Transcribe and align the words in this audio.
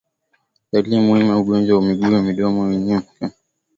Dalili 0.71 0.97
muhimu 1.05 1.29
ya 1.31 1.37
ugonjwa 1.37 1.75
wa 1.77 1.81
miguu 1.83 2.07
na 2.09 2.21
midomo 2.21 2.67
ni 2.69 2.77
mnyama 2.77 3.01
kutokwa 3.01 3.19
malengelenge 3.21 3.41